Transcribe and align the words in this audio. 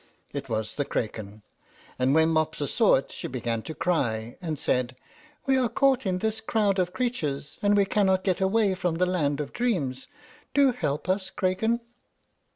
It 0.33 0.49
was 0.49 0.73
the 0.73 0.83
Craken; 0.83 1.43
and 1.99 2.15
when 2.15 2.29
Mopsa 2.29 2.67
saw 2.67 2.95
it, 2.95 3.11
she 3.11 3.27
began 3.27 3.61
to 3.61 3.75
cry, 3.75 4.35
and 4.41 4.57
said, 4.57 4.95
"We 5.45 5.57
are 5.59 5.69
caught 5.69 6.07
in 6.07 6.17
this 6.17 6.41
crowd 6.41 6.79
of 6.79 6.91
creatures, 6.91 7.59
and 7.61 7.77
we 7.77 7.85
cannot 7.85 8.23
get 8.23 8.41
away 8.41 8.73
from 8.73 8.95
the 8.95 9.05
land 9.05 9.39
of 9.39 9.53
dreams. 9.53 10.07
Do 10.55 10.71
help 10.71 11.07
us, 11.07 11.29
Craken!" 11.29 11.81